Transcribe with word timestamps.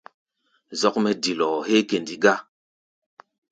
Zɔ́k 0.79 0.95
mɛ́ 1.03 1.13
dilɔɔ 1.21 1.57
héé 1.67 1.81
kɛndi 1.89 2.15
gá. 2.23 2.33